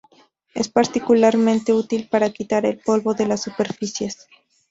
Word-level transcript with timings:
Es 0.55 0.67
particularmente 0.67 1.73
útil 1.73 2.09
para 2.09 2.31
quitar 2.31 2.65
el 2.65 2.79
polvo 2.79 3.13
de 3.13 3.27
las 3.27 3.43
superficies. 3.43 4.25